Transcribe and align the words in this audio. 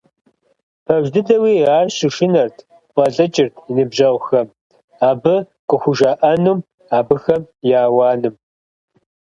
Пэж 0.85 1.05
дыдэуи, 1.13 1.55
ар 1.77 1.87
щышынэрт, 1.97 2.57
фӀэлӀыкӀырт 2.93 3.53
и 3.69 3.71
ныбжьэгъухэм, 3.75 4.47
абы 5.09 5.35
къыхужаӀэнум, 5.69 6.59
абыхэм 6.97 7.41
я 7.77 7.79
ауаным. 7.87 8.35